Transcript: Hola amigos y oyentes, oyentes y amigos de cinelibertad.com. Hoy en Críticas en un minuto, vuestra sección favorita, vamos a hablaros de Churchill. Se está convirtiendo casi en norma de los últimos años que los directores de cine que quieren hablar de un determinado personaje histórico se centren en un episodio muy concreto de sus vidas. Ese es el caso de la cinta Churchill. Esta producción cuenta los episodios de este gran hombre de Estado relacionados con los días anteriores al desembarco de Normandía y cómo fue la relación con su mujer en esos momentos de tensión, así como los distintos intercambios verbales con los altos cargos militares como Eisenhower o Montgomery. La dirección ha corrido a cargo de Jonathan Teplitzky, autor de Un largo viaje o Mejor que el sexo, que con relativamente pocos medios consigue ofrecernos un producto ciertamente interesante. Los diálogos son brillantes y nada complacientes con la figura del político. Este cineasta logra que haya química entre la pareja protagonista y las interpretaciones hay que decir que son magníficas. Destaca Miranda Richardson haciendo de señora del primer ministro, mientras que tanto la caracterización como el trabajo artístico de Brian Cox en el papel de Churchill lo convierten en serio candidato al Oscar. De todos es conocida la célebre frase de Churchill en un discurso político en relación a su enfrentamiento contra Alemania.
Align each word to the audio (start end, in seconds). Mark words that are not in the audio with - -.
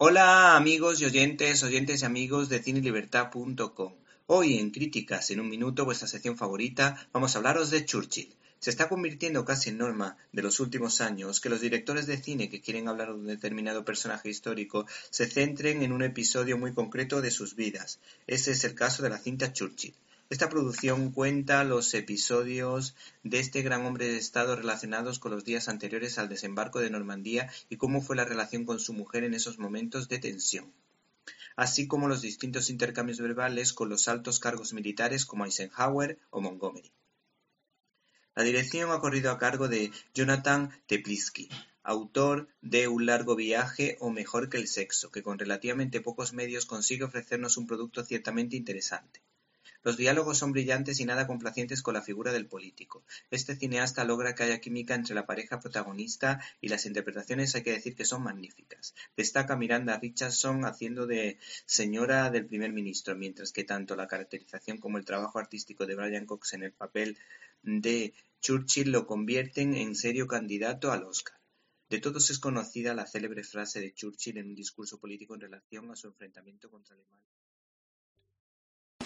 Hola 0.00 0.54
amigos 0.54 1.00
y 1.00 1.06
oyentes, 1.06 1.64
oyentes 1.64 2.02
y 2.02 2.04
amigos 2.04 2.48
de 2.48 2.62
cinelibertad.com. 2.62 3.94
Hoy 4.26 4.56
en 4.56 4.70
Críticas 4.70 5.32
en 5.32 5.40
un 5.40 5.48
minuto, 5.48 5.84
vuestra 5.84 6.06
sección 6.06 6.36
favorita, 6.36 7.08
vamos 7.12 7.34
a 7.34 7.38
hablaros 7.38 7.70
de 7.70 7.84
Churchill. 7.84 8.32
Se 8.60 8.70
está 8.70 8.88
convirtiendo 8.88 9.44
casi 9.44 9.70
en 9.70 9.78
norma 9.78 10.16
de 10.30 10.42
los 10.42 10.60
últimos 10.60 11.00
años 11.00 11.40
que 11.40 11.48
los 11.48 11.60
directores 11.60 12.06
de 12.06 12.16
cine 12.16 12.48
que 12.48 12.60
quieren 12.60 12.86
hablar 12.86 13.08
de 13.08 13.14
un 13.14 13.26
determinado 13.26 13.84
personaje 13.84 14.30
histórico 14.30 14.86
se 15.10 15.26
centren 15.26 15.82
en 15.82 15.90
un 15.90 16.04
episodio 16.04 16.56
muy 16.58 16.72
concreto 16.74 17.20
de 17.20 17.32
sus 17.32 17.56
vidas. 17.56 17.98
Ese 18.28 18.52
es 18.52 18.62
el 18.62 18.76
caso 18.76 19.02
de 19.02 19.10
la 19.10 19.18
cinta 19.18 19.52
Churchill. 19.52 19.94
Esta 20.30 20.50
producción 20.50 21.10
cuenta 21.10 21.64
los 21.64 21.94
episodios 21.94 22.94
de 23.22 23.38
este 23.38 23.62
gran 23.62 23.86
hombre 23.86 24.08
de 24.08 24.18
Estado 24.18 24.56
relacionados 24.56 25.18
con 25.18 25.32
los 25.32 25.42
días 25.42 25.70
anteriores 25.70 26.18
al 26.18 26.28
desembarco 26.28 26.80
de 26.80 26.90
Normandía 26.90 27.50
y 27.70 27.78
cómo 27.78 28.02
fue 28.02 28.14
la 28.14 28.26
relación 28.26 28.66
con 28.66 28.78
su 28.78 28.92
mujer 28.92 29.24
en 29.24 29.32
esos 29.32 29.58
momentos 29.58 30.06
de 30.06 30.18
tensión, 30.18 30.70
así 31.56 31.88
como 31.88 32.08
los 32.08 32.20
distintos 32.20 32.68
intercambios 32.68 33.20
verbales 33.20 33.72
con 33.72 33.88
los 33.88 34.06
altos 34.06 34.38
cargos 34.38 34.74
militares 34.74 35.24
como 35.24 35.46
Eisenhower 35.46 36.18
o 36.28 36.42
Montgomery. 36.42 36.92
La 38.34 38.42
dirección 38.42 38.90
ha 38.90 39.00
corrido 39.00 39.30
a 39.30 39.38
cargo 39.38 39.66
de 39.66 39.92
Jonathan 40.12 40.70
Teplitzky, 40.86 41.48
autor 41.82 42.48
de 42.60 42.86
Un 42.86 43.06
largo 43.06 43.34
viaje 43.34 43.96
o 43.98 44.10
Mejor 44.10 44.50
que 44.50 44.58
el 44.58 44.68
sexo, 44.68 45.10
que 45.10 45.22
con 45.22 45.38
relativamente 45.38 46.02
pocos 46.02 46.34
medios 46.34 46.66
consigue 46.66 47.04
ofrecernos 47.04 47.56
un 47.56 47.66
producto 47.66 48.04
ciertamente 48.04 48.56
interesante. 48.56 49.22
Los 49.84 49.96
diálogos 49.96 50.38
son 50.38 50.52
brillantes 50.52 50.98
y 51.00 51.04
nada 51.04 51.26
complacientes 51.26 51.82
con 51.82 51.94
la 51.94 52.02
figura 52.02 52.32
del 52.32 52.46
político. 52.46 53.04
Este 53.30 53.54
cineasta 53.54 54.04
logra 54.04 54.34
que 54.34 54.42
haya 54.42 54.60
química 54.60 54.94
entre 54.94 55.14
la 55.14 55.24
pareja 55.24 55.60
protagonista 55.60 56.40
y 56.60 56.68
las 56.68 56.84
interpretaciones 56.84 57.54
hay 57.54 57.62
que 57.62 57.72
decir 57.72 57.94
que 57.94 58.04
son 58.04 58.22
magníficas. 58.22 58.94
Destaca 59.16 59.56
Miranda 59.56 59.98
Richardson 59.98 60.64
haciendo 60.64 61.06
de 61.06 61.38
señora 61.64 62.30
del 62.30 62.46
primer 62.46 62.72
ministro, 62.72 63.14
mientras 63.14 63.52
que 63.52 63.64
tanto 63.64 63.94
la 63.94 64.08
caracterización 64.08 64.78
como 64.78 64.98
el 64.98 65.04
trabajo 65.04 65.38
artístico 65.38 65.86
de 65.86 65.94
Brian 65.94 66.26
Cox 66.26 66.54
en 66.54 66.64
el 66.64 66.72
papel 66.72 67.16
de 67.62 68.14
Churchill 68.40 68.90
lo 68.90 69.06
convierten 69.06 69.74
en 69.74 69.94
serio 69.94 70.26
candidato 70.26 70.90
al 70.92 71.04
Oscar. 71.04 71.38
De 71.88 72.00
todos 72.00 72.30
es 72.30 72.38
conocida 72.38 72.94
la 72.94 73.06
célebre 73.06 73.44
frase 73.44 73.80
de 73.80 73.94
Churchill 73.94 74.38
en 74.38 74.48
un 74.48 74.54
discurso 74.54 74.98
político 74.98 75.34
en 75.34 75.40
relación 75.40 75.90
a 75.90 75.96
su 75.96 76.08
enfrentamiento 76.08 76.70
contra 76.70 76.94
Alemania. 76.94 77.37